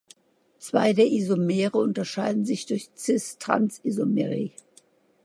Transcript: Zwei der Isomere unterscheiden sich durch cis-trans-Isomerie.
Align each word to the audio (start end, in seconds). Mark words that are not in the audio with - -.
Zwei 0.57 0.93
der 0.93 1.05
Isomere 1.05 1.77
unterscheiden 1.77 2.43
sich 2.43 2.65
durch 2.65 2.89
cis-trans-Isomerie. 2.97 4.51